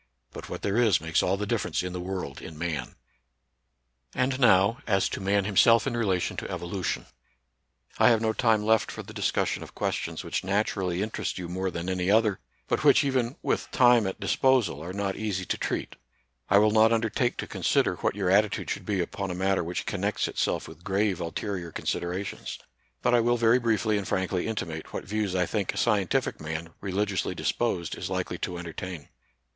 [0.31, 2.95] But what there is makes all the difference in the world in man!
[4.15, 7.05] And now, as to man himself in relation to evo lution.
[7.99, 11.03] I have no time left for the discussion 7 98 NATURAL SCIENCE AND RELIGION.
[11.05, 14.07] of questions which naturally interest you more than any other, but which, even with time
[14.07, 15.95] at dis posal, are not easy to treat.
[16.49, 19.85] I will not undertake to consider what your attitude should be upon a matter which
[19.85, 22.57] connects itself with grave ulterior considerations;
[23.03, 26.41] but I will very briefly and frank ly intimate what views I think a scientific
[26.41, 29.09] man, religiously disposed, is likely to entertain.